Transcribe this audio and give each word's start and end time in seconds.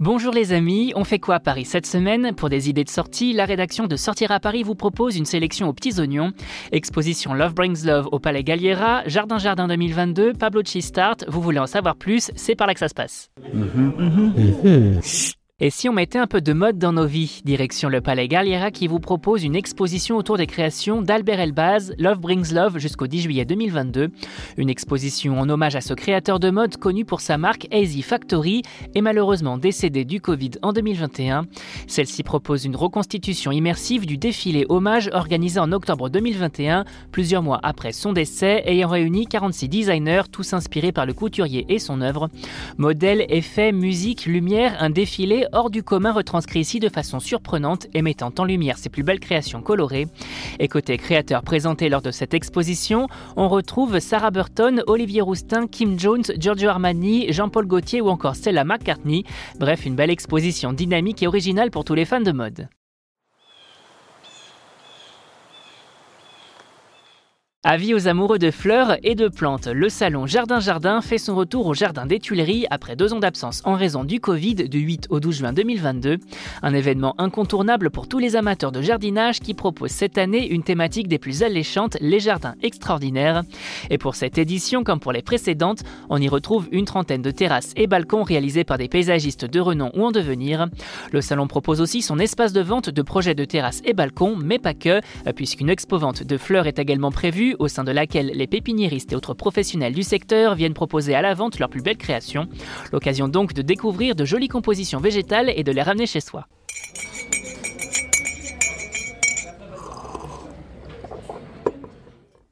Bonjour 0.00 0.32
les 0.32 0.52
amis, 0.52 0.92
on 0.94 1.02
fait 1.02 1.18
quoi 1.18 1.34
à 1.34 1.40
Paris 1.40 1.64
cette 1.64 1.84
semaine? 1.84 2.32
Pour 2.32 2.48
des 2.48 2.70
idées 2.70 2.84
de 2.84 2.88
sortie, 2.88 3.32
la 3.32 3.44
rédaction 3.44 3.88
de 3.88 3.96
Sortir 3.96 4.30
à 4.30 4.38
Paris 4.38 4.62
vous 4.62 4.76
propose 4.76 5.16
une 5.16 5.24
sélection 5.24 5.68
aux 5.68 5.72
petits 5.72 5.98
oignons. 5.98 6.30
Exposition 6.70 7.34
Love 7.34 7.52
Brings 7.52 7.84
Love 7.84 8.08
au 8.12 8.20
Palais 8.20 8.44
Galliera, 8.44 9.02
Jardin 9.06 9.38
Jardin 9.38 9.66
2022, 9.66 10.34
Pablo 10.34 10.62
Start. 10.64 11.24
Vous 11.26 11.40
voulez 11.40 11.58
en 11.58 11.66
savoir 11.66 11.96
plus 11.96 12.30
C'est 12.36 12.54
par 12.54 12.68
là 12.68 12.74
que 12.74 12.80
ça 12.80 12.86
se 12.86 12.94
passe. 12.94 13.28
Et 15.60 15.70
si 15.70 15.88
on 15.88 15.92
mettait 15.92 16.20
un 16.20 16.28
peu 16.28 16.40
de 16.40 16.52
mode 16.52 16.78
dans 16.78 16.92
nos 16.92 17.06
vies 17.06 17.42
Direction 17.44 17.88
le 17.88 18.00
Palais 18.00 18.28
Galliera 18.28 18.70
qui 18.70 18.86
vous 18.86 19.00
propose 19.00 19.42
une 19.42 19.56
exposition 19.56 20.16
autour 20.16 20.36
des 20.36 20.46
créations 20.46 21.02
d'Albert 21.02 21.40
Elbaz, 21.40 21.96
Love 21.98 22.20
Brings 22.20 22.54
Love 22.54 22.78
jusqu'au 22.78 23.08
10 23.08 23.22
juillet 23.22 23.44
2022. 23.44 24.10
Une 24.56 24.70
exposition 24.70 25.40
en 25.40 25.48
hommage 25.48 25.74
à 25.74 25.80
ce 25.80 25.94
créateur 25.94 26.38
de 26.38 26.50
mode 26.50 26.76
connu 26.76 27.04
pour 27.04 27.20
sa 27.20 27.38
marque 27.38 27.66
Easy 27.72 28.02
Factory 28.02 28.62
et 28.94 29.00
malheureusement 29.00 29.58
décédé 29.58 30.04
du 30.04 30.20
Covid 30.20 30.52
en 30.62 30.72
2021. 30.72 31.46
Celle-ci 31.88 32.22
propose 32.22 32.64
une 32.64 32.76
reconstitution 32.76 33.50
immersive 33.50 34.06
du 34.06 34.16
défilé 34.16 34.64
hommage 34.68 35.10
organisé 35.12 35.58
en 35.58 35.72
octobre 35.72 36.08
2021, 36.08 36.84
plusieurs 37.10 37.42
mois 37.42 37.58
après 37.64 37.90
son 37.90 38.12
décès, 38.12 38.62
ayant 38.64 38.90
réuni 38.90 39.26
46 39.26 39.68
designers, 39.68 40.22
tous 40.30 40.52
inspirés 40.52 40.92
par 40.92 41.04
le 41.04 41.14
couturier 41.14 41.66
et 41.68 41.80
son 41.80 42.00
œuvre. 42.00 42.28
Modèles, 42.76 43.26
effets, 43.28 43.72
musique, 43.72 44.26
lumière, 44.26 44.76
un 44.78 44.90
défilé 44.90 45.46
hors 45.52 45.70
du 45.70 45.82
commun 45.82 46.12
retranscrit 46.12 46.60
ici 46.60 46.80
de 46.80 46.88
façon 46.88 47.20
surprenante 47.20 47.86
et 47.94 48.02
mettant 48.02 48.32
en 48.38 48.44
lumière 48.44 48.78
ses 48.78 48.88
plus 48.88 49.02
belles 49.02 49.20
créations 49.20 49.62
colorées. 49.62 50.06
Et 50.58 50.68
côté 50.68 50.96
créateurs 50.96 51.42
présentés 51.42 51.88
lors 51.88 52.02
de 52.02 52.10
cette 52.10 52.34
exposition, 52.34 53.08
on 53.36 53.48
retrouve 53.48 53.98
Sarah 53.98 54.30
Burton, 54.30 54.82
Olivier 54.86 55.20
Roustin, 55.20 55.66
Kim 55.66 55.98
Jones, 55.98 56.24
Giorgio 56.36 56.68
Armani, 56.68 57.32
Jean-Paul 57.32 57.66
Gaultier 57.66 58.00
ou 58.00 58.08
encore 58.08 58.36
Stella 58.36 58.64
McCartney. 58.64 59.24
Bref, 59.58 59.86
une 59.86 59.96
belle 59.96 60.10
exposition 60.10 60.72
dynamique 60.72 61.22
et 61.22 61.26
originale 61.26 61.70
pour 61.70 61.84
tous 61.84 61.94
les 61.94 62.04
fans 62.04 62.20
de 62.20 62.32
mode. 62.32 62.68
Avis 67.70 67.92
aux 67.92 68.08
amoureux 68.08 68.38
de 68.38 68.50
fleurs 68.50 68.96
et 69.02 69.14
de 69.14 69.28
plantes, 69.28 69.66
le 69.66 69.90
salon 69.90 70.26
Jardin 70.26 70.58
Jardin 70.58 71.02
fait 71.02 71.18
son 71.18 71.36
retour 71.36 71.66
au 71.66 71.74
Jardin 71.74 72.06
des 72.06 72.18
Tuileries 72.18 72.64
après 72.70 72.96
deux 72.96 73.12
ans 73.12 73.18
d'absence 73.18 73.60
en 73.66 73.74
raison 73.74 74.04
du 74.04 74.20
Covid 74.20 74.54
du 74.54 74.78
8 74.78 75.08
au 75.10 75.20
12 75.20 75.36
juin 75.36 75.52
2022. 75.52 76.16
Un 76.62 76.72
événement 76.72 77.14
incontournable 77.18 77.90
pour 77.90 78.08
tous 78.08 78.20
les 78.20 78.36
amateurs 78.36 78.72
de 78.72 78.80
jardinage 78.80 79.40
qui 79.40 79.52
propose 79.52 79.90
cette 79.90 80.16
année 80.16 80.48
une 80.48 80.62
thématique 80.62 81.08
des 81.08 81.18
plus 81.18 81.42
alléchantes, 81.42 81.98
les 82.00 82.20
jardins 82.20 82.54
extraordinaires. 82.62 83.42
Et 83.90 83.98
pour 83.98 84.14
cette 84.14 84.38
édition, 84.38 84.82
comme 84.82 84.98
pour 84.98 85.12
les 85.12 85.20
précédentes, 85.20 85.82
on 86.08 86.22
y 86.22 86.28
retrouve 86.30 86.68
une 86.72 86.86
trentaine 86.86 87.20
de 87.20 87.30
terrasses 87.30 87.74
et 87.76 87.86
balcons 87.86 88.22
réalisés 88.22 88.64
par 88.64 88.78
des 88.78 88.88
paysagistes 88.88 89.44
de 89.44 89.60
renom 89.60 89.90
ou 89.94 90.06
en 90.06 90.10
devenir. 90.10 90.68
Le 91.12 91.20
salon 91.20 91.46
propose 91.46 91.82
aussi 91.82 92.00
son 92.00 92.18
espace 92.18 92.54
de 92.54 92.62
vente 92.62 92.88
de 92.88 93.02
projets 93.02 93.34
de 93.34 93.44
terrasses 93.44 93.82
et 93.84 93.92
balcons, 93.92 94.36
mais 94.42 94.58
pas 94.58 94.72
que, 94.72 95.02
puisqu'une 95.36 95.68
expo-vente 95.68 96.22
de 96.22 96.38
fleurs 96.38 96.66
est 96.66 96.78
également 96.78 97.10
prévue 97.10 97.56
au 97.58 97.68
sein 97.68 97.84
de 97.84 97.92
laquelle 97.92 98.32
les 98.34 98.46
pépiniéristes 98.46 99.12
et 99.12 99.16
autres 99.16 99.34
professionnels 99.34 99.94
du 99.94 100.02
secteur 100.02 100.54
viennent 100.54 100.74
proposer 100.74 101.14
à 101.14 101.22
la 101.22 101.34
vente 101.34 101.58
leurs 101.58 101.70
plus 101.70 101.82
belles 101.82 101.96
créations. 101.96 102.48
L'occasion 102.92 103.28
donc 103.28 103.54
de 103.54 103.62
découvrir 103.62 104.14
de 104.14 104.24
jolies 104.24 104.48
compositions 104.48 105.00
végétales 105.00 105.52
et 105.54 105.64
de 105.64 105.72
les 105.72 105.82
ramener 105.82 106.06
chez 106.06 106.20
soi. 106.20 106.46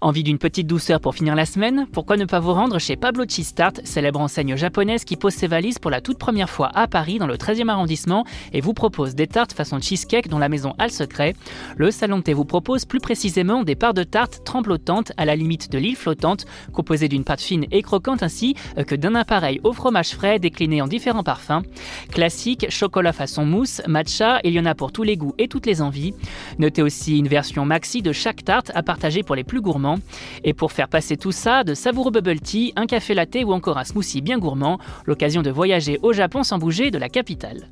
Envie 0.00 0.22
d'une 0.22 0.38
petite 0.38 0.68
douceur 0.68 1.00
pour 1.00 1.16
finir 1.16 1.34
la 1.34 1.44
semaine? 1.44 1.88
Pourquoi 1.90 2.16
ne 2.16 2.24
pas 2.24 2.38
vous 2.38 2.52
rendre 2.52 2.78
chez 2.78 2.94
Pablo 2.94 3.24
Start, 3.28 3.80
célèbre 3.82 4.20
enseigne 4.20 4.54
japonaise 4.54 5.04
qui 5.04 5.16
pose 5.16 5.34
ses 5.34 5.48
valises 5.48 5.80
pour 5.80 5.90
la 5.90 6.00
toute 6.00 6.18
première 6.18 6.50
fois 6.50 6.70
à 6.72 6.86
Paris 6.86 7.18
dans 7.18 7.26
le 7.26 7.34
13e 7.34 7.68
arrondissement 7.68 8.24
et 8.52 8.60
vous 8.60 8.74
propose 8.74 9.16
des 9.16 9.26
tartes 9.26 9.52
façon 9.52 9.80
cheesecake 9.80 10.28
dont 10.28 10.38
la 10.38 10.48
maison 10.48 10.76
a 10.78 10.84
le 10.84 10.92
secret? 10.92 11.34
Le 11.76 11.90
salon 11.90 12.22
thé 12.22 12.32
vous 12.32 12.44
propose 12.44 12.84
plus 12.84 13.00
précisément 13.00 13.64
des 13.64 13.74
parts 13.74 13.92
de 13.92 14.04
tartes 14.04 14.44
tremblotantes 14.44 15.10
à 15.16 15.24
la 15.24 15.34
limite 15.34 15.72
de 15.72 15.78
l'île 15.78 15.96
flottante, 15.96 16.46
composées 16.72 17.08
d'une 17.08 17.24
pâte 17.24 17.40
fine 17.40 17.66
et 17.72 17.82
croquante 17.82 18.22
ainsi 18.22 18.54
que 18.86 18.94
d'un 18.94 19.16
appareil 19.16 19.60
au 19.64 19.72
fromage 19.72 20.10
frais 20.10 20.38
décliné 20.38 20.80
en 20.80 20.86
différents 20.86 21.24
parfums. 21.24 21.62
Classique, 22.12 22.66
chocolat 22.70 23.12
façon 23.12 23.44
mousse, 23.44 23.82
matcha, 23.88 24.38
il 24.44 24.52
y 24.52 24.60
en 24.60 24.64
a 24.64 24.76
pour 24.76 24.92
tous 24.92 25.02
les 25.02 25.16
goûts 25.16 25.34
et 25.38 25.48
toutes 25.48 25.66
les 25.66 25.82
envies. 25.82 26.14
Notez 26.60 26.82
aussi 26.82 27.18
une 27.18 27.26
version 27.26 27.64
maxi 27.64 28.00
de 28.00 28.12
chaque 28.12 28.44
tarte 28.44 28.70
à 28.76 28.84
partager 28.84 29.24
pour 29.24 29.34
les 29.34 29.42
plus 29.42 29.60
gourmands 29.60 29.87
et 30.44 30.54
pour 30.54 30.72
faire 30.72 30.88
passer 30.88 31.16
tout 31.16 31.32
ça, 31.32 31.64
de 31.64 31.74
savoureux 31.74 32.10
bubble 32.10 32.40
tea, 32.40 32.72
un 32.76 32.86
café 32.86 33.14
latte 33.14 33.38
ou 33.44 33.52
encore 33.52 33.78
un 33.78 33.84
smoothie 33.84 34.20
bien 34.20 34.38
gourmand, 34.38 34.78
l'occasion 35.06 35.42
de 35.42 35.50
voyager 35.50 35.98
au 36.02 36.12
Japon 36.12 36.42
sans 36.42 36.58
bouger 36.58 36.90
de 36.90 36.98
la 36.98 37.08
capitale. 37.08 37.68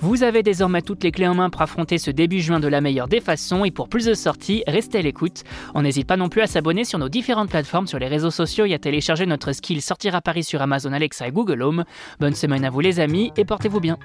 Vous 0.00 0.22
avez 0.22 0.42
désormais 0.42 0.82
toutes 0.82 1.02
les 1.02 1.10
clés 1.10 1.26
en 1.26 1.34
main 1.34 1.50
pour 1.50 1.62
affronter 1.62 1.98
ce 1.98 2.10
début 2.10 2.40
juin 2.40 2.60
de 2.60 2.68
la 2.68 2.80
meilleure 2.80 3.08
des 3.08 3.20
façons 3.20 3.64
et 3.64 3.70
pour 3.70 3.88
plus 3.88 4.04
de 4.06 4.14
sorties, 4.14 4.62
restez 4.66 4.98
à 4.98 5.02
l'écoute. 5.02 5.44
On 5.74 5.82
n'hésite 5.82 6.06
pas 6.06 6.16
non 6.16 6.28
plus 6.28 6.42
à 6.42 6.46
s'abonner 6.46 6.84
sur 6.84 6.98
nos 6.98 7.08
différentes 7.08 7.50
plateformes 7.50 7.86
sur 7.86 7.98
les 7.98 8.08
réseaux 8.08 8.30
sociaux 8.30 8.64
et 8.64 8.74
à 8.74 8.78
télécharger 8.78 9.26
notre 9.26 9.52
skill 9.52 9.82
Sortir 9.82 10.14
à 10.14 10.20
Paris 10.20 10.44
sur 10.44 10.62
Amazon 10.62 10.92
Alexa 10.92 11.26
et 11.26 11.32
Google 11.32 11.62
Home. 11.62 11.84
Bonne 12.20 12.34
semaine 12.34 12.64
à 12.64 12.70
vous 12.70 12.80
les 12.80 13.00
amis 13.00 13.32
et 13.36 13.44
portez-vous 13.44 13.80
bien. 13.80 13.98